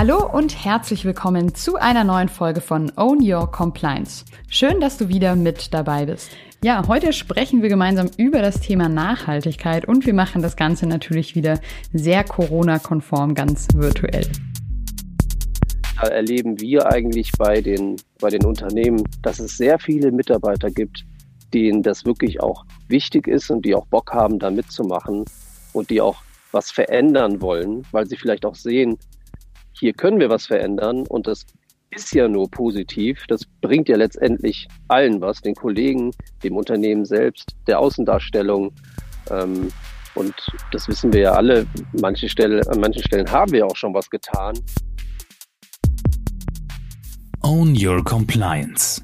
[0.00, 4.24] Hallo und herzlich willkommen zu einer neuen Folge von Own Your Compliance.
[4.48, 6.30] Schön, dass du wieder mit dabei bist.
[6.64, 11.34] Ja, heute sprechen wir gemeinsam über das Thema Nachhaltigkeit und wir machen das Ganze natürlich
[11.34, 11.60] wieder
[11.92, 14.26] sehr Corona-konform, ganz virtuell.
[16.00, 21.04] Da erleben wir eigentlich bei den, bei den Unternehmen, dass es sehr viele Mitarbeiter gibt,
[21.52, 25.26] denen das wirklich auch wichtig ist und die auch Bock haben, da mitzumachen
[25.74, 26.16] und die auch
[26.52, 28.96] was verändern wollen, weil sie vielleicht auch sehen,
[29.80, 31.46] hier können wir was verändern und das
[31.90, 33.24] ist ja nur positiv.
[33.28, 36.12] Das bringt ja letztendlich allen was, den Kollegen,
[36.44, 38.72] dem Unternehmen selbst, der Außendarstellung.
[39.30, 39.72] Ähm,
[40.14, 40.34] und
[40.70, 41.66] das wissen wir ja alle.
[41.98, 44.54] Manche Stelle, an manchen Stellen haben wir auch schon was getan.
[47.42, 49.02] Own Your Compliance.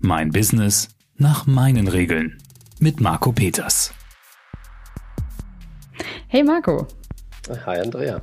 [0.00, 2.38] Mein Business nach meinen Regeln.
[2.78, 3.92] Mit Marco Peters.
[6.28, 6.86] Hey Marco.
[7.66, 8.22] Hi Andrea.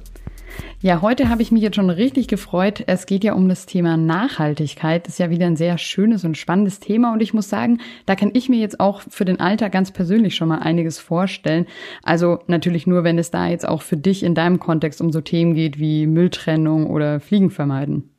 [0.84, 2.84] Ja, heute habe ich mich jetzt schon richtig gefreut.
[2.88, 5.06] Es geht ja um das Thema Nachhaltigkeit.
[5.06, 7.14] Das ist ja wieder ein sehr schönes und spannendes Thema.
[7.14, 10.34] Und ich muss sagen, da kann ich mir jetzt auch für den Alltag ganz persönlich
[10.34, 11.68] schon mal einiges vorstellen.
[12.02, 15.22] Also natürlich nur, wenn es da jetzt auch für dich in deinem Kontext um so
[15.22, 18.10] Themen geht wie Mülltrennung oder Fliegen vermeiden.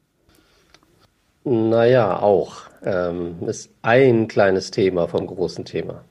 [1.42, 2.58] Naja, auch.
[2.84, 6.04] Ähm, ist ein kleines Thema vom großen Thema.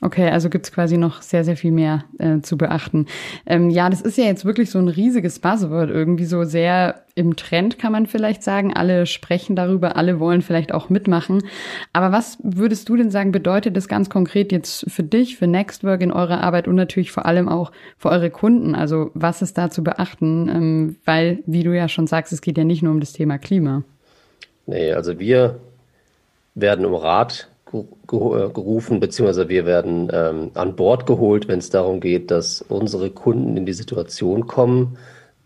[0.00, 3.06] Okay, also gibt's quasi noch sehr, sehr viel mehr äh, zu beachten.
[3.46, 7.34] Ähm, ja, das ist ja jetzt wirklich so ein riesiges Buzzword, irgendwie so sehr im
[7.34, 8.72] Trend, kann man vielleicht sagen.
[8.72, 11.42] Alle sprechen darüber, alle wollen vielleicht auch mitmachen.
[11.92, 16.00] Aber was würdest du denn sagen, bedeutet das ganz konkret jetzt für dich, für Nextwork
[16.00, 18.76] in eurer Arbeit und natürlich vor allem auch für eure Kunden?
[18.76, 20.48] Also was ist da zu beachten?
[20.48, 23.36] Ähm, weil, wie du ja schon sagst, es geht ja nicht nur um das Thema
[23.36, 23.82] Klima.
[24.66, 25.58] Nee, also wir
[26.54, 27.48] werden um Rat
[28.06, 33.56] gerufen, beziehungsweise wir werden ähm, an Bord geholt, wenn es darum geht, dass unsere Kunden
[33.56, 34.96] in die Situation kommen,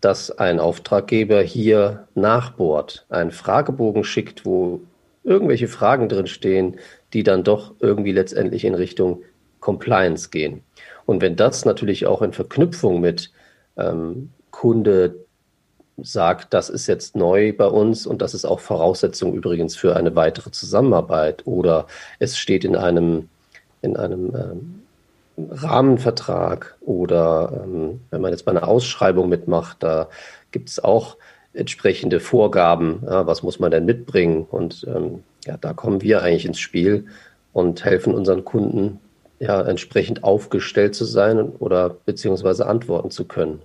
[0.01, 4.81] dass ein Auftraggeber hier nachbohrt, einen Fragebogen schickt, wo
[5.23, 6.77] irgendwelche Fragen drin stehen,
[7.13, 9.23] die dann doch irgendwie letztendlich in Richtung
[9.59, 10.63] Compliance gehen.
[11.05, 13.31] Und wenn das natürlich auch in Verknüpfung mit
[13.77, 15.22] ähm, Kunde
[15.97, 20.15] sagt, das ist jetzt neu bei uns und das ist auch Voraussetzung übrigens für eine
[20.15, 21.87] weitere Zusammenarbeit oder
[22.19, 23.29] es steht in einem,
[23.81, 24.83] in einem ähm,
[25.37, 30.09] Rahmenvertrag oder ähm, wenn man jetzt bei einer Ausschreibung mitmacht, da
[30.51, 31.17] gibt es auch
[31.53, 36.45] entsprechende Vorgaben, ja, was muss man denn mitbringen und ähm, ja, da kommen wir eigentlich
[36.45, 37.05] ins Spiel
[37.51, 38.99] und helfen unseren Kunden
[39.39, 43.59] ja, entsprechend aufgestellt zu sein oder beziehungsweise antworten zu können.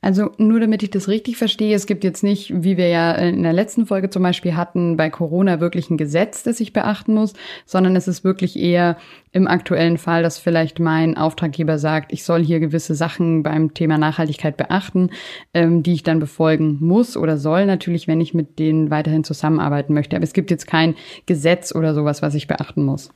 [0.00, 3.42] Also nur damit ich das richtig verstehe, es gibt jetzt nicht, wie wir ja in
[3.42, 7.34] der letzten Folge zum Beispiel hatten, bei Corona wirklich ein Gesetz, das ich beachten muss,
[7.66, 8.96] sondern es ist wirklich eher
[9.32, 13.98] im aktuellen Fall, dass vielleicht mein Auftraggeber sagt, ich soll hier gewisse Sachen beim Thema
[13.98, 15.10] Nachhaltigkeit beachten,
[15.52, 19.92] ähm, die ich dann befolgen muss oder soll, natürlich, wenn ich mit denen weiterhin zusammenarbeiten
[19.92, 20.16] möchte.
[20.16, 20.94] Aber es gibt jetzt kein
[21.26, 23.10] Gesetz oder sowas, was ich beachten muss.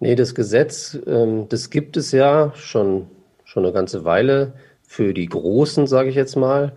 [0.00, 3.06] Nee, das Gesetz, ähm, das gibt es ja schon,
[3.44, 6.72] schon eine ganze Weile für die Großen, sage ich jetzt mal.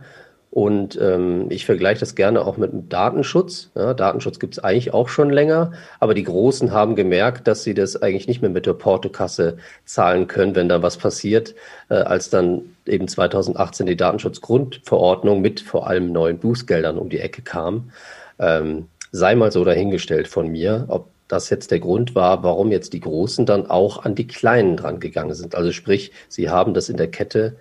[0.51, 3.71] Und ähm, ich vergleiche das gerne auch mit dem Datenschutz.
[3.75, 7.73] Ja, Datenschutz gibt es eigentlich auch schon länger, aber die Großen haben gemerkt, dass sie
[7.73, 11.55] das eigentlich nicht mehr mit der Portokasse zahlen können, wenn da was passiert,
[11.89, 17.41] äh, als dann eben 2018 die Datenschutzgrundverordnung mit vor allem neuen Bußgeldern um die Ecke
[17.41, 17.91] kam.
[18.37, 22.93] Ähm, sei mal so dahingestellt von mir, ob das jetzt der Grund war, warum jetzt
[22.93, 25.55] die Großen dann auch an die Kleinen dran gegangen sind.
[25.55, 27.55] Also sprich, sie haben das in der Kette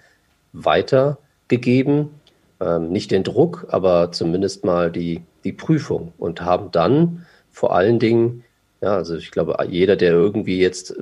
[0.52, 2.10] weitergegeben,
[2.60, 7.98] ähm, nicht den Druck, aber zumindest mal die, die Prüfung und haben dann vor allen
[7.98, 8.44] Dingen,
[8.80, 10.94] ja, also ich glaube, jeder, der irgendwie jetzt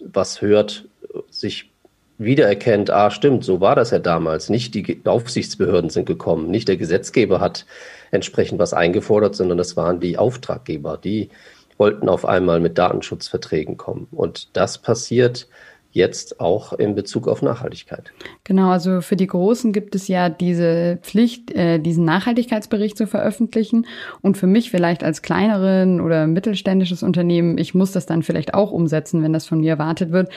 [0.00, 0.86] was hört,
[1.30, 1.70] sich
[2.18, 4.48] wiedererkennt, ah, stimmt, so war das ja damals.
[4.48, 7.64] Nicht die Aufsichtsbehörden sind gekommen, nicht der Gesetzgeber hat
[8.10, 11.30] entsprechend was eingefordert, sondern das waren die Auftraggeber, die
[11.78, 14.08] wollten auf einmal mit Datenschutzverträgen kommen.
[14.10, 15.48] Und das passiert
[15.98, 18.12] jetzt auch in Bezug auf Nachhaltigkeit.
[18.44, 23.86] Genau, also für die Großen gibt es ja diese Pflicht, äh, diesen Nachhaltigkeitsbericht zu veröffentlichen.
[24.22, 28.70] Und für mich vielleicht als kleineren oder mittelständisches Unternehmen, ich muss das dann vielleicht auch
[28.70, 30.30] umsetzen, wenn das von mir erwartet wird.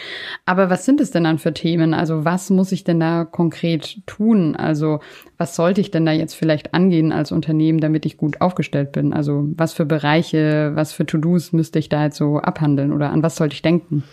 [0.46, 1.94] Aber was sind es denn dann für Themen?
[1.94, 4.56] Also was muss ich denn da konkret tun?
[4.56, 5.00] Also
[5.38, 9.14] was sollte ich denn da jetzt vielleicht angehen als Unternehmen, damit ich gut aufgestellt bin?
[9.14, 13.22] Also was für Bereiche, was für To-Dos müsste ich da jetzt so abhandeln oder an
[13.22, 14.04] was sollte ich denken?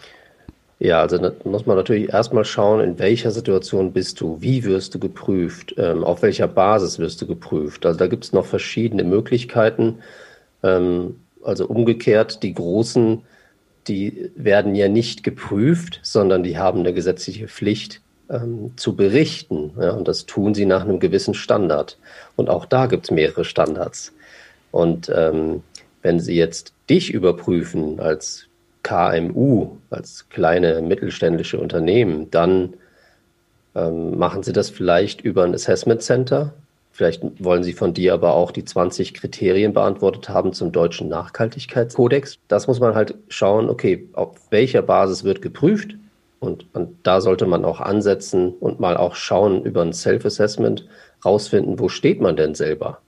[0.80, 4.94] Ja, also da muss man natürlich erstmal schauen, in welcher Situation bist du, wie wirst
[4.94, 7.84] du geprüft, ähm, auf welcher Basis wirst du geprüft.
[7.84, 9.98] Also da gibt es noch verschiedene Möglichkeiten.
[10.62, 13.22] Ähm, also umgekehrt, die Großen,
[13.88, 19.72] die werden ja nicht geprüft, sondern die haben eine gesetzliche Pflicht, ähm, zu berichten.
[19.80, 21.98] Ja, und das tun sie nach einem gewissen Standard.
[22.36, 24.12] Und auch da gibt es mehrere Standards.
[24.70, 25.62] Und ähm,
[26.02, 28.47] wenn sie jetzt dich überprüfen als
[28.82, 32.74] KMU, als kleine mittelständische Unternehmen, dann
[33.74, 36.54] ähm, machen sie das vielleicht über ein Assessment Center.
[36.90, 42.38] Vielleicht wollen sie von dir aber auch die 20 Kriterien beantwortet haben zum deutschen Nachhaltigkeitskodex.
[42.48, 45.94] Das muss man halt schauen, okay, auf welcher Basis wird geprüft
[46.40, 50.86] und, und da sollte man auch ansetzen und mal auch schauen über ein Self-Assessment,
[51.24, 53.00] rausfinden, wo steht man denn selber.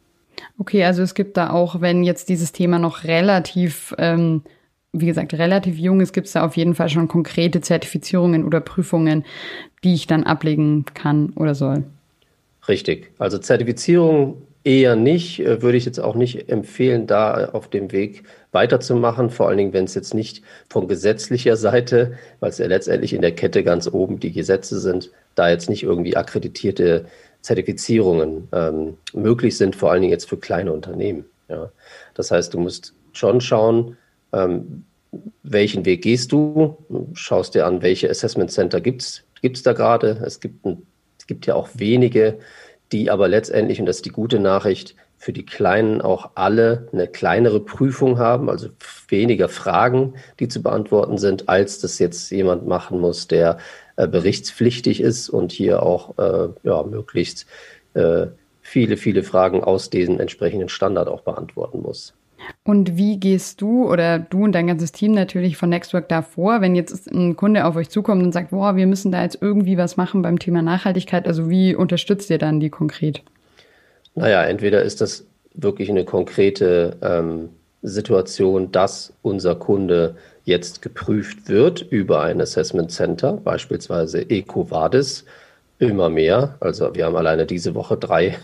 [0.59, 4.43] Okay, also es gibt da auch, wenn jetzt dieses Thema noch relativ, ähm,
[4.93, 8.61] wie gesagt, relativ jung ist, gibt es da auf jeden Fall schon konkrete Zertifizierungen oder
[8.61, 9.25] Prüfungen,
[9.85, 11.85] die ich dann ablegen kann oder soll.
[12.69, 13.11] Richtig.
[13.19, 18.25] Also Zertifizierung eher nicht, äh, würde ich jetzt auch nicht empfehlen, da auf dem Weg
[18.53, 23.13] weiterzumachen, vor allen Dingen, wenn es jetzt nicht von gesetzlicher Seite, weil es ja letztendlich
[23.13, 27.07] in der Kette ganz oben die Gesetze sind, da jetzt nicht irgendwie akkreditierte
[27.41, 31.25] Zertifizierungen ähm, möglich sind, vor allen Dingen jetzt für kleine Unternehmen.
[31.49, 31.71] Ja.
[32.15, 33.97] Das heißt, du musst schon schauen,
[34.33, 34.85] ähm,
[35.43, 36.77] welchen Weg gehst du,
[37.15, 39.03] schaust dir an, welche Assessment Center gibt
[39.43, 40.23] es da gerade.
[40.25, 40.87] Es gibt, ein,
[41.27, 42.39] gibt ja auch wenige,
[42.93, 47.07] die aber letztendlich, und das ist die gute Nachricht, für die Kleinen auch alle eine
[47.07, 48.69] kleinere Prüfung haben, also
[49.09, 53.59] weniger Fragen, die zu beantworten sind, als das jetzt jemand machen muss, der
[53.97, 57.47] äh, berichtspflichtig ist und hier auch äh, ja, möglichst
[57.93, 58.29] äh,
[58.63, 62.15] viele, viele Fragen aus diesem entsprechenden Standard auch beantworten muss.
[62.65, 66.61] Und wie gehst du oder du und dein ganzes Team natürlich von Nextwork da vor,
[66.61, 69.77] wenn jetzt ein Kunde auf euch zukommt und sagt, boah, wir müssen da jetzt irgendwie
[69.77, 71.27] was machen beim Thema Nachhaltigkeit?
[71.27, 73.23] Also wie unterstützt ihr dann die konkret?
[74.15, 77.51] Naja, entweder ist das wirklich eine konkrete ähm,
[77.83, 85.25] Situation, dass unser Kunde jetzt geprüft wird über ein Assessment Center, beispielsweise EcoVadis,
[85.79, 86.57] immer mehr.
[86.61, 88.37] Also wir haben alleine diese Woche drei,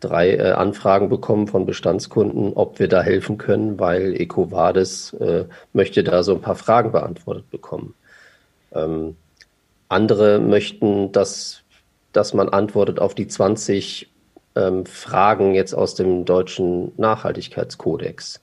[0.00, 6.04] drei äh, Anfragen bekommen von Bestandskunden, ob wir da helfen können, weil EcoVadis äh, möchte
[6.04, 7.94] da so ein paar Fragen beantwortet bekommen.
[8.72, 9.16] Ähm,
[9.88, 11.62] andere möchten, dass,
[12.12, 14.10] dass man antwortet auf die 20
[14.56, 18.42] ähm, Fragen jetzt aus dem deutschen Nachhaltigkeitskodex.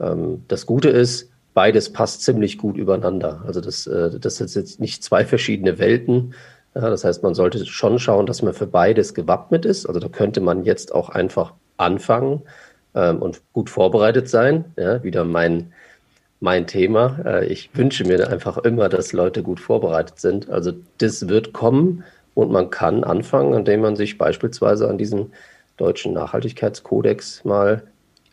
[0.00, 3.42] Ähm, das Gute ist, beides passt ziemlich gut übereinander.
[3.46, 6.34] Also das, äh, das sind jetzt nicht zwei verschiedene Welten.
[6.78, 9.86] Ja, das heißt, man sollte schon schauen, dass man für beides gewappnet ist.
[9.86, 12.42] Also da könnte man jetzt auch einfach anfangen
[12.94, 14.64] ähm, und gut vorbereitet sein.
[14.76, 15.72] Ja, wieder mein,
[16.38, 17.18] mein Thema.
[17.24, 20.48] Äh, ich wünsche mir einfach immer, dass Leute gut vorbereitet sind.
[20.50, 22.04] Also das wird kommen.
[22.34, 25.32] Und man kann anfangen, indem man sich beispielsweise an diesem
[25.78, 27.82] deutschen Nachhaltigkeitskodex mal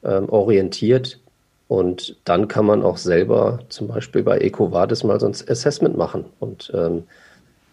[0.03, 1.19] ähm, orientiert.
[1.67, 6.25] Und dann kann man auch selber zum Beispiel bei EcoVadis mal so ein Assessment machen.
[6.39, 7.05] Und ähm,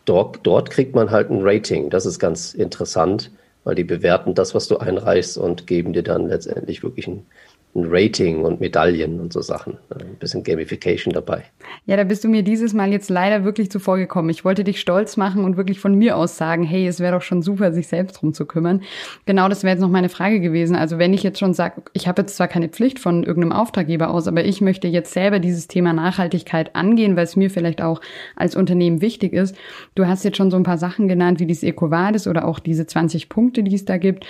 [0.05, 1.91] dort, dort kriegt man halt ein Rating.
[1.91, 3.31] Das ist ganz interessant,
[3.65, 7.27] weil die bewerten das, was du einreichst und geben dir dann letztendlich wirklich ein,
[7.75, 9.79] ein Rating und Medaillen und so Sachen.
[9.89, 11.45] Ein bisschen Gamification dabei.
[11.87, 14.29] Ja, da bist du mir dieses Mal jetzt leider wirklich zuvor gekommen.
[14.29, 17.23] Ich wollte dich stolz machen und wirklich von mir aus sagen, hey, es wäre doch
[17.23, 18.83] schon super, sich selbst drum zu kümmern.
[19.25, 20.77] Genau das wäre jetzt noch meine Frage gewesen.
[20.77, 24.11] Also wenn ich jetzt schon sage, ich habe jetzt zwar keine Pflicht von irgendeinem Auftraggeber
[24.11, 28.03] aus, aber ich möchte jetzt selber dieses Thema Nachhaltigkeit angehen, weil es mir vielleicht auch
[28.37, 29.57] als Unternehmen wichtig ist.
[29.95, 32.87] Du hast jetzt schon so ein paar Sachen genannt, wie dieses EcoVadis oder auch diese
[32.87, 34.27] 20 Punkte, die es da gibt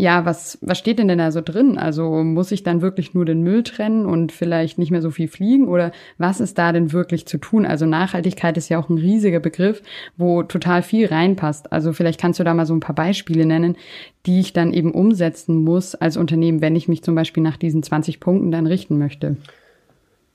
[0.00, 1.76] ja, was, was steht denn denn da so drin?
[1.76, 5.26] Also muss ich dann wirklich nur den Müll trennen und vielleicht nicht mehr so viel
[5.26, 5.66] fliegen?
[5.66, 7.66] Oder was ist da denn wirklich zu tun?
[7.66, 9.82] Also Nachhaltigkeit ist ja auch ein riesiger Begriff,
[10.16, 11.72] wo total viel reinpasst.
[11.72, 13.74] Also vielleicht kannst du da mal so ein paar Beispiele nennen,
[14.24, 17.82] die ich dann eben umsetzen muss als Unternehmen, wenn ich mich zum Beispiel nach diesen
[17.82, 19.36] 20 Punkten dann richten möchte.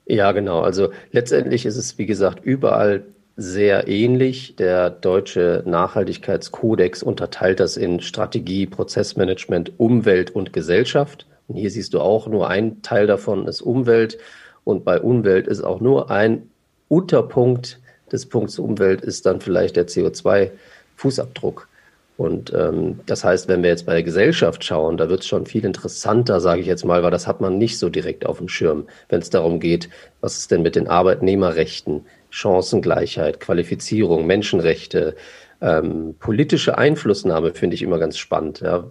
[0.05, 0.59] Ja, genau.
[0.59, 3.05] Also letztendlich ist es, wie gesagt, überall
[3.35, 4.55] sehr ähnlich.
[4.55, 11.25] Der deutsche Nachhaltigkeitskodex unterteilt das in Strategie, Prozessmanagement, Umwelt und Gesellschaft.
[11.47, 14.17] Und hier siehst du auch, nur ein Teil davon ist Umwelt.
[14.63, 16.49] Und bei Umwelt ist auch nur ein
[16.87, 17.79] Unterpunkt
[18.11, 21.67] des Punkts Umwelt ist dann vielleicht der CO2-Fußabdruck.
[22.15, 25.47] Und ähm, das heißt, wenn wir jetzt bei der Gesellschaft schauen, da wird es schon
[25.47, 28.47] viel interessanter, sage ich jetzt mal, weil das hat man nicht so direkt auf dem
[28.47, 29.89] Schirm, wenn es darum geht,
[30.21, 35.15] was ist denn mit den Arbeitnehmerrechten, Chancengleichheit, Qualifizierung, Menschenrechte,
[35.61, 38.61] ähm, politische Einflussnahme finde ich immer ganz spannend.
[38.61, 38.85] Ja.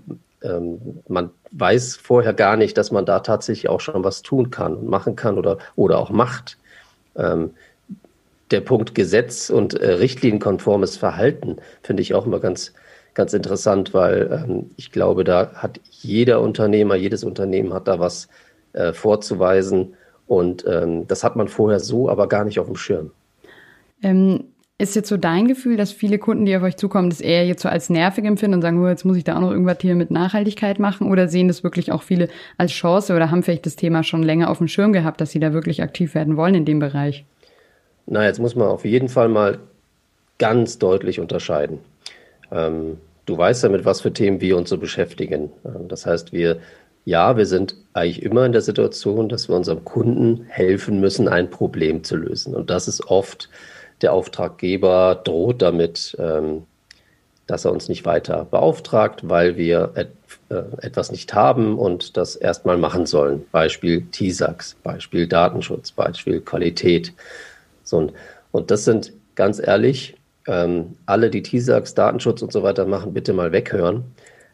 [0.44, 4.76] Ähm, man weiß vorher gar nicht, dass man da tatsächlich auch schon was tun kann
[4.76, 6.56] und machen kann oder, oder auch macht.
[7.16, 7.50] Ähm,
[8.52, 12.72] der Punkt Gesetz und äh, richtlinienkonformes Verhalten finde ich auch immer ganz,
[13.14, 18.28] ganz interessant, weil ähm, ich glaube, da hat jeder Unternehmer, jedes Unternehmen hat da was
[18.72, 19.94] äh, vorzuweisen
[20.28, 23.10] und ähm, das hat man vorher so aber gar nicht auf dem Schirm.
[24.02, 24.44] Ähm,
[24.78, 27.62] Ist jetzt so dein Gefühl, dass viele Kunden, die auf euch zukommen, das eher jetzt
[27.62, 29.94] so als nervig empfinden und sagen, oh, jetzt muss ich da auch noch irgendwas hier
[29.94, 31.08] mit Nachhaltigkeit machen?
[31.08, 32.28] Oder sehen das wirklich auch viele
[32.58, 35.38] als Chance oder haben vielleicht das Thema schon länger auf dem Schirm gehabt, dass sie
[35.38, 37.24] da wirklich aktiv werden wollen in dem Bereich?
[38.06, 39.58] Na, jetzt muss man auf jeden Fall mal
[40.38, 41.78] ganz deutlich unterscheiden.
[42.50, 45.50] Ähm, du weißt ja, mit was für Themen wir uns so beschäftigen.
[45.64, 46.58] Ähm, das heißt, wir,
[47.04, 51.50] ja, wir sind eigentlich immer in der Situation, dass wir unserem Kunden helfen müssen, ein
[51.50, 52.56] Problem zu lösen.
[52.56, 53.48] Und das ist oft
[54.02, 56.64] der Auftraggeber droht damit, ähm,
[57.46, 60.10] dass er uns nicht weiter beauftragt, weil wir et
[60.48, 63.44] äh, etwas nicht haben und das erstmal machen sollen.
[63.52, 67.12] Beispiel TISAX, Beispiel Datenschutz, Beispiel Qualität.
[67.84, 68.12] So, und,
[68.52, 70.16] und das sind ganz ehrlich,
[70.46, 74.04] ähm, alle, die TISAX, Datenschutz und so weiter machen, bitte mal weghören.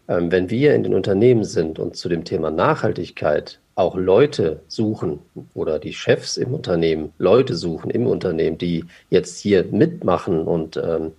[0.08, 5.20] Ähm, wenn wir in den Unternehmen sind und zu dem Thema Nachhaltigkeit auch Leute suchen
[5.54, 11.12] oder die Chefs im Unternehmen Leute suchen im Unternehmen, die jetzt hier mitmachen und ähm,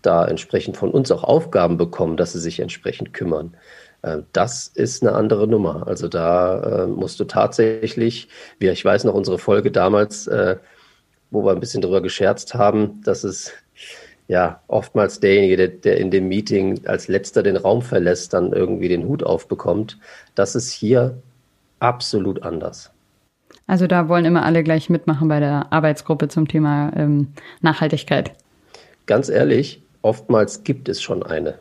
[0.00, 3.54] da entsprechend von uns auch Aufgaben bekommen, dass sie sich entsprechend kümmern.
[4.02, 5.86] Äh, das ist eine andere Nummer.
[5.86, 10.56] Also da äh, musst du tatsächlich, wie ich weiß noch unsere Folge damals, äh,
[11.30, 13.52] wo wir ein bisschen drüber gescherzt haben, dass es
[14.28, 18.88] ja oftmals derjenige, der, der in dem Meeting als letzter den Raum verlässt, dann irgendwie
[18.88, 19.98] den Hut aufbekommt.
[20.34, 21.18] Das ist hier
[21.80, 22.90] absolut anders.
[23.66, 27.28] Also da wollen immer alle gleich mitmachen bei der Arbeitsgruppe zum Thema ähm,
[27.60, 28.32] Nachhaltigkeit.
[29.06, 31.58] Ganz ehrlich, oftmals gibt es schon eine.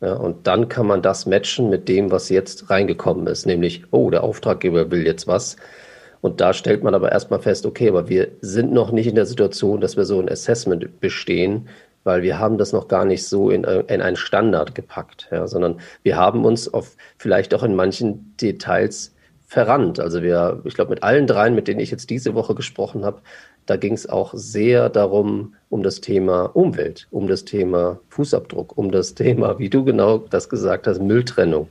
[0.00, 4.10] Ja, und dann kann man das matchen mit dem, was jetzt reingekommen ist, nämlich, oh,
[4.10, 5.56] der Auftraggeber will jetzt was.
[6.22, 9.26] Und da stellt man aber erstmal fest, okay, aber wir sind noch nicht in der
[9.26, 11.68] Situation, dass wir so ein Assessment bestehen,
[12.04, 15.80] weil wir haben das noch gar nicht so in, in einen Standard gepackt, ja, sondern
[16.04, 19.12] wir haben uns auf vielleicht auch in manchen Details
[19.48, 19.98] verrannt.
[19.98, 23.20] Also wir, ich glaube, mit allen dreien, mit denen ich jetzt diese Woche gesprochen habe,
[23.66, 28.92] da ging es auch sehr darum, um das Thema Umwelt, um das Thema Fußabdruck, um
[28.92, 31.68] das Thema, wie du genau das gesagt hast, Mülltrennung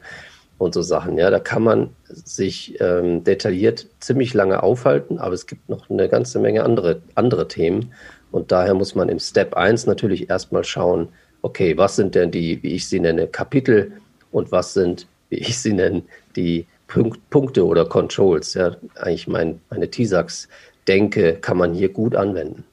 [0.61, 1.17] und so Sachen.
[1.17, 6.07] Ja, da kann man sich ähm, detailliert ziemlich lange aufhalten, aber es gibt noch eine
[6.07, 7.93] ganze Menge andere, andere Themen.
[8.31, 11.09] Und daher muss man im Step 1 natürlich erstmal schauen,
[11.41, 13.93] okay, was sind denn die, wie ich sie nenne, Kapitel
[14.31, 16.03] und was sind, wie ich sie nenne,
[16.35, 18.53] die Punkt, Punkte oder Controls.
[18.53, 22.65] Ja, eigentlich mein, meine TISAX-Denke kann man hier gut anwenden.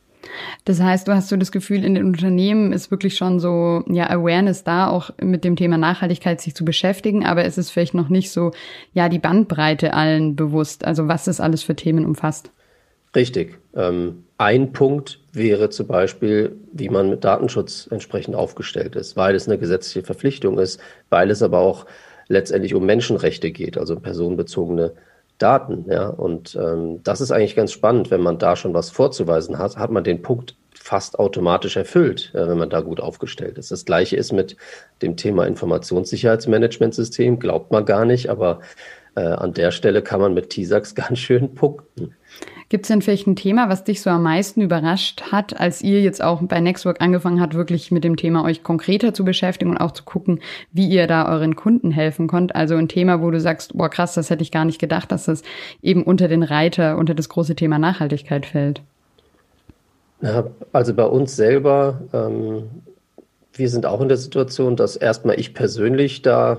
[0.64, 4.08] Das heißt, du hast so das Gefühl, in den Unternehmen ist wirklich schon so, ja,
[4.11, 8.08] Awareness da, auch mit dem Thema Nachhaltigkeit sich zu beschäftigen, aber es ist vielleicht noch
[8.08, 8.52] nicht so,
[8.92, 12.50] ja, die Bandbreite allen bewusst, also was es alles für Themen umfasst.
[13.14, 13.58] Richtig.
[13.75, 19.49] Ähm, ein Punkt wäre zum Beispiel, wie man mit Datenschutz entsprechend aufgestellt ist, weil es
[19.49, 20.80] eine gesetzliche Verpflichtung ist,
[21.11, 21.87] weil es aber auch
[22.28, 24.92] letztendlich um Menschenrechte geht, also personenbezogene
[25.38, 25.87] Daten.
[25.88, 26.09] Ja?
[26.09, 29.90] Und ähm, das ist eigentlich ganz spannend, wenn man da schon was vorzuweisen hat, hat
[29.90, 33.71] man den Punkt fast automatisch erfüllt, wenn man da gut aufgestellt ist.
[33.71, 34.57] Das gleiche ist mit
[35.02, 38.61] dem Thema Informationssicherheitsmanagementsystem, glaubt man gar nicht, aber
[39.18, 42.14] äh, an der Stelle kann man mit TISAX ganz schön punkten.
[42.68, 46.02] Gibt es denn vielleicht ein Thema, was dich so am meisten überrascht hat, als ihr
[46.02, 49.78] jetzt auch bei Nextwork angefangen habt, wirklich mit dem Thema euch konkreter zu beschäftigen und
[49.78, 52.54] auch zu gucken, wie ihr da euren Kunden helfen könnt?
[52.54, 55.25] Also ein Thema, wo du sagst, boah krass, das hätte ich gar nicht gedacht, dass
[55.25, 55.42] das
[55.80, 58.82] eben unter den Reiter, unter das große Thema Nachhaltigkeit fällt.
[60.20, 62.64] Ja, also bei uns selber, ähm,
[63.54, 66.58] wir sind auch in der Situation, dass erstmal ich persönlich da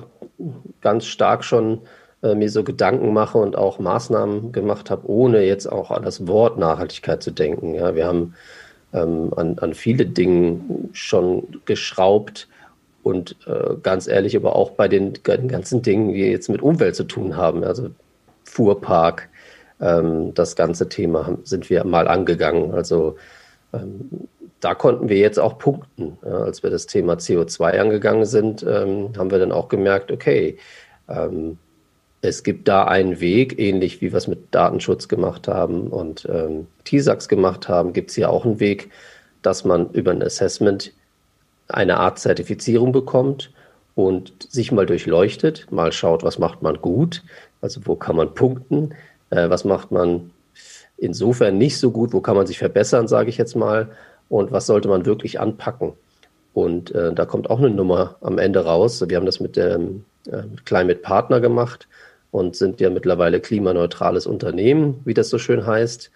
[0.81, 1.81] ganz stark schon
[2.23, 6.27] äh, mir so Gedanken mache und auch Maßnahmen gemacht habe, ohne jetzt auch an das
[6.27, 7.75] Wort Nachhaltigkeit zu denken.
[7.75, 8.35] Ja, wir haben
[8.93, 10.59] ähm, an, an viele Dinge
[10.93, 12.47] schon geschraubt
[13.03, 17.05] und äh, ganz ehrlich, aber auch bei den, ganzen Dingen, die jetzt mit Umwelt zu
[17.05, 17.89] tun haben, also
[18.43, 19.29] Fuhrpark,
[19.79, 22.73] ähm, das ganze Thema sind wir mal angegangen.
[22.73, 23.15] Also
[23.73, 24.27] ähm,
[24.59, 26.17] da konnten wir jetzt auch punkten.
[26.25, 30.57] Ja, als wir das Thema CO2 angegangen sind, ähm, haben wir dann auch gemerkt, okay,
[31.07, 31.57] ähm,
[32.21, 36.67] es gibt da einen Weg, ähnlich wie wir es mit Datenschutz gemacht haben und ähm,
[36.83, 38.91] TISAX gemacht haben, gibt es hier auch einen Weg,
[39.41, 40.91] dass man über ein Assessment
[41.69, 43.51] eine Art Zertifizierung bekommt
[43.95, 47.23] und sich mal durchleuchtet, mal schaut, was macht man gut,
[47.61, 48.93] also wo kann man punkten,
[49.29, 50.31] äh, was macht man
[50.97, 53.89] insofern nicht so gut, wo kann man sich verbessern, sage ich jetzt mal,
[54.27, 55.93] und was sollte man wirklich anpacken.
[56.53, 59.03] Und äh, da kommt auch eine Nummer am Ende raus.
[59.07, 61.87] Wir haben das mit dem äh, Climate Partner gemacht
[62.31, 66.11] und sind ja mittlerweile klimaneutrales Unternehmen, wie das so schön heißt.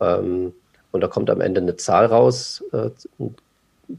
[0.00, 0.52] Ähm,
[0.90, 2.90] und da kommt am Ende eine Zahl raus, äh,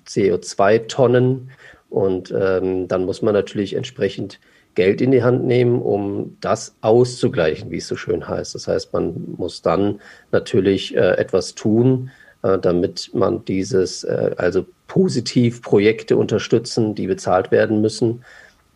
[0.08, 1.52] CO2-Tonnen.
[1.90, 4.40] Und ähm, dann muss man natürlich entsprechend
[4.76, 8.56] Geld in die Hand nehmen, um das auszugleichen, wie es so schön heißt.
[8.56, 12.12] Das heißt, man muss dann natürlich äh, etwas tun,
[12.44, 18.24] äh, damit man dieses, äh, also positiv Projekte unterstützen, die bezahlt werden müssen,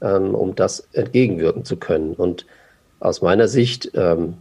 [0.01, 2.13] ähm, um das entgegenwirken zu können.
[2.13, 2.45] Und
[2.99, 4.35] aus meiner Sicht ähm,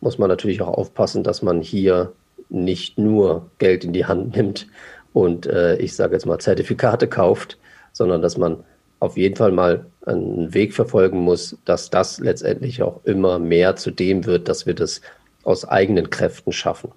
[0.00, 2.12] muss man natürlich auch aufpassen, dass man hier
[2.48, 4.68] nicht nur Geld in die Hand nimmt
[5.12, 7.58] und äh, ich sage jetzt mal Zertifikate kauft,
[7.92, 8.64] sondern dass man
[9.00, 13.90] auf jeden Fall mal einen Weg verfolgen muss, dass das letztendlich auch immer mehr zu
[13.90, 15.00] dem wird, dass wir das
[15.44, 16.92] aus eigenen Kräften schaffen.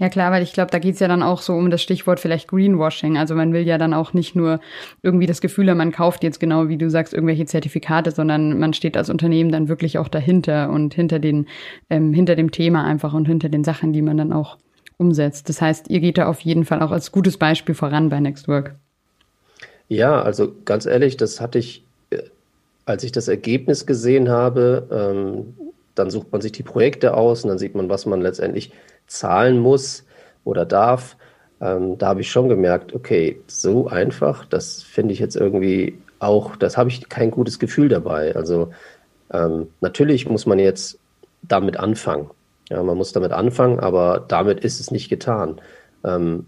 [0.00, 2.46] Ja klar, weil ich glaube, da geht's ja dann auch so um das Stichwort vielleicht
[2.46, 3.18] Greenwashing.
[3.18, 4.60] Also man will ja dann auch nicht nur
[5.02, 8.72] irgendwie das Gefühl haben, man kauft jetzt genau, wie du sagst, irgendwelche Zertifikate, sondern man
[8.74, 11.48] steht als Unternehmen dann wirklich auch dahinter und hinter den,
[11.90, 14.56] ähm, hinter dem Thema einfach und hinter den Sachen, die man dann auch
[14.98, 15.48] umsetzt.
[15.48, 18.76] Das heißt, ihr geht da auf jeden Fall auch als gutes Beispiel voran bei Nextwork.
[19.88, 22.18] Ja, also ganz ehrlich, das hatte ich, äh,
[22.84, 25.54] als ich das Ergebnis gesehen habe, ähm,
[25.96, 28.70] dann sucht man sich die Projekte aus und dann sieht man, was man letztendlich
[29.08, 30.04] zahlen muss
[30.44, 31.16] oder darf.
[31.60, 36.56] Ähm, da habe ich schon gemerkt, okay, so einfach, das finde ich jetzt irgendwie auch,
[36.56, 38.36] das habe ich kein gutes Gefühl dabei.
[38.36, 38.70] Also
[39.32, 40.98] ähm, natürlich muss man jetzt
[41.42, 42.30] damit anfangen.
[42.70, 45.60] Ja, man muss damit anfangen, aber damit ist es nicht getan.
[46.04, 46.46] Ähm,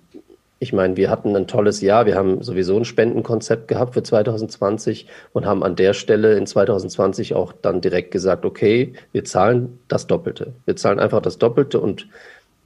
[0.63, 2.05] ich meine, wir hatten ein tolles Jahr.
[2.05, 7.35] Wir haben sowieso ein Spendenkonzept gehabt für 2020 und haben an der Stelle in 2020
[7.35, 10.53] auch dann direkt gesagt, okay, wir zahlen das Doppelte.
[10.67, 12.09] Wir zahlen einfach das Doppelte und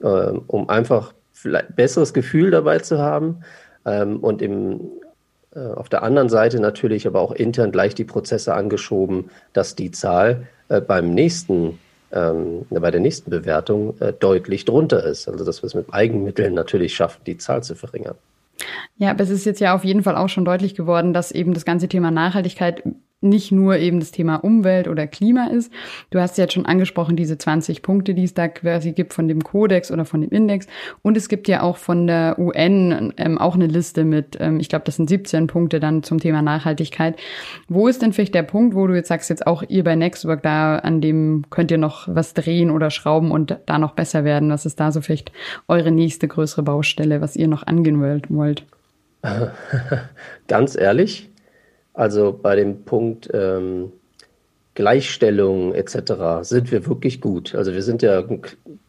[0.01, 3.41] äh, um einfach vielleicht besseres Gefühl dabei zu haben
[3.85, 4.81] ähm, und im,
[5.55, 9.91] äh, auf der anderen Seite natürlich aber auch intern gleich die Prozesse angeschoben, dass die
[9.91, 11.79] Zahl äh, beim nächsten
[12.11, 15.27] ähm, bei der nächsten Bewertung äh, deutlich drunter ist.
[15.27, 18.15] Also dass wir es mit Eigenmitteln natürlich schaffen, die Zahl zu verringern.
[18.97, 21.53] Ja, aber es ist jetzt ja auf jeden Fall auch schon deutlich geworden, dass eben
[21.53, 22.83] das ganze Thema Nachhaltigkeit
[23.25, 25.71] nicht nur eben das Thema Umwelt oder Klima ist.
[26.11, 29.43] Du hast jetzt schon angesprochen, diese 20 Punkte, die es da quasi gibt von dem
[29.43, 30.67] Kodex oder von dem Index.
[31.01, 34.69] Und es gibt ja auch von der UN ähm, auch eine Liste mit, ähm, ich
[34.69, 37.17] glaube, das sind 17 Punkte dann zum Thema Nachhaltigkeit.
[37.67, 40.41] Wo ist denn vielleicht der Punkt, wo du jetzt sagst, jetzt auch ihr bei Nextwork,
[40.43, 44.49] da an dem könnt ihr noch was drehen oder schrauben und da noch besser werden?
[44.49, 45.31] Was ist da so vielleicht
[45.67, 48.65] eure nächste größere Baustelle, was ihr noch angehen wollt?
[50.47, 51.29] Ganz ehrlich,
[51.95, 53.91] also bei dem Punkt ähm,
[54.75, 56.41] Gleichstellung etc.
[56.41, 57.55] sind wir wirklich gut.
[57.55, 58.23] Also wir sind ja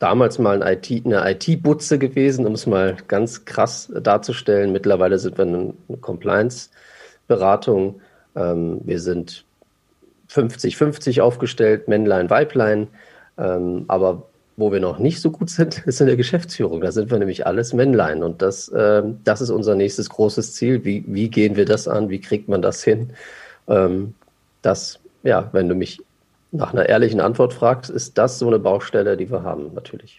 [0.01, 4.73] damals mal ein IT, eine IT-Butze gewesen, um es mal ganz krass darzustellen.
[4.73, 8.01] Mittlerweile sind wir eine Compliance-Beratung.
[8.35, 9.45] Ähm, wir sind
[10.29, 12.89] 50-50 aufgestellt, Männlein, Weiblein.
[13.39, 16.81] Ähm, aber wo wir noch nicht so gut sind, ist in der Geschäftsführung.
[16.81, 18.23] Da sind wir nämlich alles Männlein.
[18.23, 20.85] Und das, äh, das ist unser nächstes großes Ziel.
[20.85, 22.09] Wie, wie gehen wir das an?
[22.09, 23.13] Wie kriegt man das hin?
[23.69, 24.15] Ähm,
[24.63, 26.01] das, ja, wenn du mich
[26.53, 30.19] nach einer ehrlichen Antwort fragst, ist das so eine Baustelle, die wir haben, natürlich.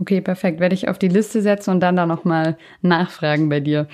[0.00, 0.60] Okay, perfekt.
[0.60, 3.88] Werde ich auf die Liste setzen und dann da nochmal nachfragen bei dir.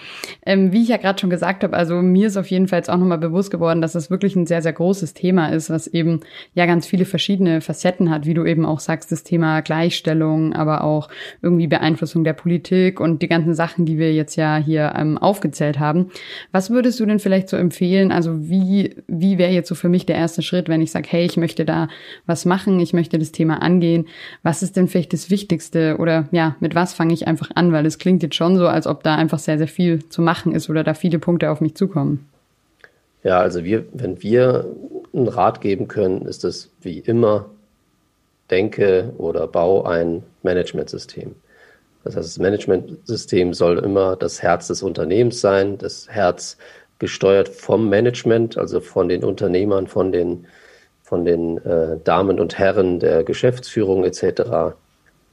[0.44, 2.90] Ähm, wie ich ja gerade schon gesagt habe, also mir ist auf jeden Fall jetzt
[2.90, 6.20] auch nochmal bewusst geworden, dass das wirklich ein sehr, sehr großes Thema ist, was eben
[6.52, 10.84] ja ganz viele verschiedene Facetten hat, wie du eben auch sagst, das Thema Gleichstellung, aber
[10.84, 11.08] auch
[11.40, 15.78] irgendwie Beeinflussung der Politik und die ganzen Sachen, die wir jetzt ja hier ähm, aufgezählt
[15.78, 16.10] haben.
[16.52, 18.12] Was würdest du denn vielleicht so empfehlen?
[18.12, 21.24] Also wie, wie wäre jetzt so für mich der erste Schritt, wenn ich sage, hey,
[21.24, 21.88] ich möchte da
[22.26, 24.06] was machen, ich möchte das Thema angehen.
[24.42, 25.93] Was ist denn vielleicht das Wichtigste?
[25.98, 27.72] Oder ja, mit was fange ich einfach an?
[27.72, 30.54] Weil es klingt jetzt schon so, als ob da einfach sehr, sehr viel zu machen
[30.54, 32.28] ist oder da viele Punkte auf mich zukommen.
[33.22, 34.66] Ja, also wir, wenn wir
[35.14, 37.46] einen Rat geben können, ist es wie immer,
[38.50, 41.34] denke oder bau ein Managementsystem.
[42.04, 46.58] Das heißt, das Managementsystem soll immer das Herz des Unternehmens sein, das Herz
[46.98, 50.46] gesteuert vom Management, also von den Unternehmern, von den,
[51.02, 54.76] von den äh, Damen und Herren der Geschäftsführung etc.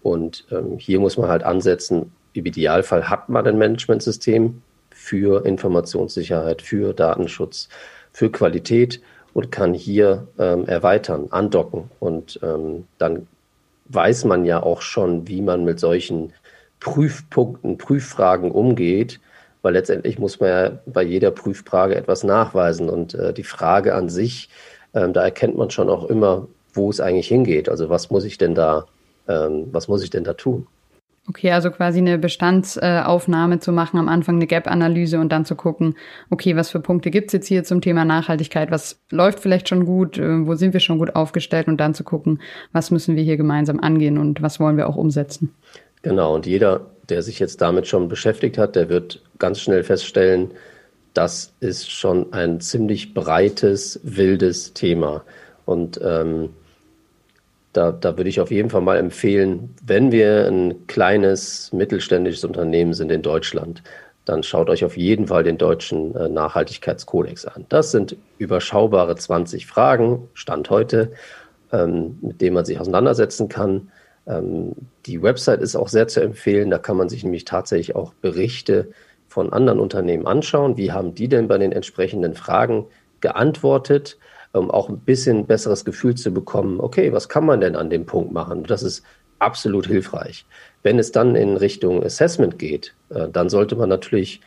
[0.04, 6.62] Und ähm, hier muss man halt ansetzen, im Idealfall hat man ein Managementsystem für Informationssicherheit,
[6.62, 7.70] für Datenschutz,
[8.12, 9.02] für Qualität
[9.34, 11.90] und kann hier ähm, erweitern, andocken.
[12.00, 13.28] Und ähm, dann
[13.90, 16.34] weiß man ja auch schon, wie man mit solchen
[16.80, 19.20] Prüfpunkten, Prüffragen umgeht,
[19.62, 22.90] weil letztendlich muss man ja bei jeder Prüffrage etwas nachweisen.
[22.90, 24.50] Und äh, die Frage an sich,
[24.94, 27.70] ähm, da erkennt man schon auch immer, wo es eigentlich hingeht.
[27.70, 28.86] Also was muss ich denn da
[29.28, 30.68] ähm, was muss ich denn da tun?
[31.30, 35.96] Okay, also quasi eine Bestandsaufnahme zu machen, am Anfang eine Gap-Analyse und dann zu gucken,
[36.32, 40.18] okay, was für Punkte gibt's jetzt hier zum Thema Nachhaltigkeit, was läuft vielleicht schon gut,
[40.18, 43.38] äh, wo sind wir schon gut aufgestellt und dann zu gucken, was müssen wir hier
[43.38, 45.54] gemeinsam angehen und was wollen wir auch umsetzen.
[46.02, 50.52] Genau, und jeder, der sich jetzt damit schon beschäftigt hat, der wird ganz schnell feststellen,
[51.14, 55.24] das ist schon ein ziemlich breites, wildes Thema.
[55.66, 56.50] Und ähm,
[57.74, 62.94] da, da würde ich auf jeden Fall mal empfehlen, wenn wir ein kleines mittelständisches Unternehmen
[62.94, 63.84] sind in Deutschland,
[64.26, 67.66] dann schaut euch auf jeden Fall den deutschen äh, Nachhaltigkeitskodex an.
[67.70, 71.12] Das sind überschaubare 20 Fragen, Stand heute,
[71.72, 73.92] ähm, mit denen man sich auseinandersetzen kann.
[74.28, 74.74] Ähm,
[75.06, 76.70] die Website ist auch sehr zu empfehlen.
[76.70, 78.90] Da kann man sich nämlich tatsächlich auch Berichte
[79.28, 80.78] von anderen Unternehmen anschauen.
[80.78, 82.86] Wie haben die denn bei den entsprechenden Fragen
[83.22, 84.18] geantwortet?
[84.54, 88.06] Um auch ein bisschen besseres Gefühl zu bekommen, okay, was kann man denn an dem
[88.06, 88.64] Punkt machen?
[88.64, 89.04] Das ist
[89.40, 90.46] absolut hilfreich.
[90.84, 94.42] Wenn es dann in Richtung Assessment geht, äh, dann sollte man natürlich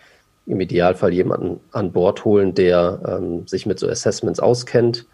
[0.47, 5.07] im Idealfall jemanden an Bord holen, der ähm, sich mit so Assessments auskennt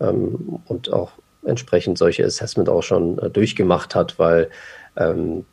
[0.00, 1.12] ähm, und auch
[1.44, 4.50] entsprechend solche Assessment auch schon äh, durchgemacht hat, weil
[4.96, 5.44] ähm,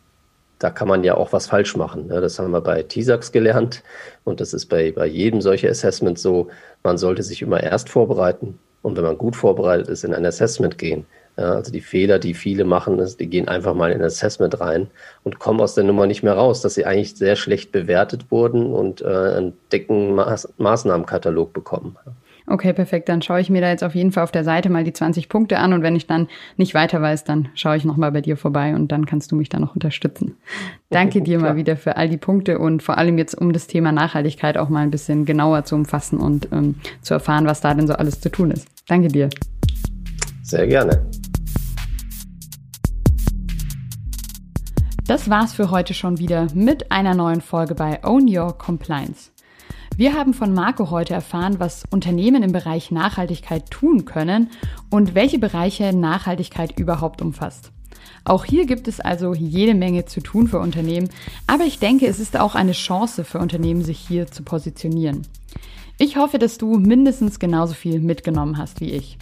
[0.60, 2.08] da kann man ja auch was falsch machen.
[2.08, 2.22] Ne?
[2.22, 3.84] Das haben wir bei TISAX gelernt
[4.24, 6.50] und das ist bei, bei jedem solche Assessment so.
[6.84, 10.78] Man sollte sich immer erst vorbereiten und wenn man gut vorbereitet ist, in ein Assessment
[10.78, 11.06] gehen.
[11.38, 14.60] Ja, also die Fehler, die viele machen, ist, die gehen einfach mal in ein Assessment
[14.60, 14.88] rein
[15.24, 18.74] und kommen aus der Nummer nicht mehr raus, dass sie eigentlich sehr schlecht bewertet wurden
[18.74, 21.96] und äh, einen dicken Maß Maßnahmenkatalog bekommen.
[22.52, 23.08] Okay, perfekt.
[23.08, 25.30] Dann schaue ich mir da jetzt auf jeden Fall auf der Seite mal die 20
[25.30, 28.36] Punkte an und wenn ich dann nicht weiter weiß, dann schaue ich nochmal bei dir
[28.36, 30.36] vorbei und dann kannst du mich da noch unterstützen.
[30.90, 33.94] Danke dir mal wieder für all die Punkte und vor allem jetzt um das Thema
[33.94, 37.88] Nachhaltigkeit auch mal ein bisschen genauer zu umfassen und ähm, zu erfahren, was da denn
[37.88, 38.68] so alles zu tun ist.
[38.86, 39.30] Danke dir.
[40.44, 41.06] Sehr gerne.
[45.08, 49.31] Das war's für heute schon wieder mit einer neuen Folge bei Own Your Compliance.
[49.98, 54.50] Wir haben von Marco heute erfahren, was Unternehmen im Bereich Nachhaltigkeit tun können
[54.90, 57.72] und welche Bereiche Nachhaltigkeit überhaupt umfasst.
[58.24, 61.10] Auch hier gibt es also jede Menge zu tun für Unternehmen,
[61.46, 65.24] aber ich denke, es ist auch eine Chance für Unternehmen, sich hier zu positionieren.
[65.98, 69.18] Ich hoffe, dass du mindestens genauso viel mitgenommen hast wie ich.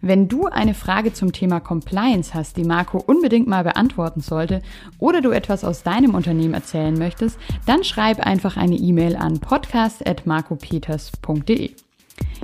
[0.00, 4.62] Wenn du eine Frage zum Thema Compliance hast, die Marco unbedingt mal beantworten sollte,
[4.98, 11.72] oder du etwas aus deinem Unternehmen erzählen möchtest, dann schreib einfach eine E-Mail an podcast.marcopeters.de.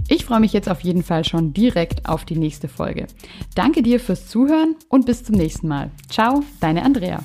[0.09, 3.07] Ich freue mich jetzt auf jeden Fall schon direkt auf die nächste Folge.
[3.55, 5.91] Danke dir fürs Zuhören und bis zum nächsten Mal.
[6.09, 7.21] Ciao, deine Andrea.